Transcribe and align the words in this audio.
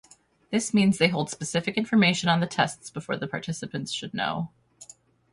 This 0.49 0.73
means 0.73 0.97
they 0.97 1.09
hold 1.09 1.29
specific 1.29 1.77
information 1.77 2.27
on 2.27 2.39
the 2.39 2.47
tests 2.47 2.89
before 2.89 3.17
the 3.17 3.27
participants 3.27 3.91
should 3.91 4.15
know. 4.15 4.49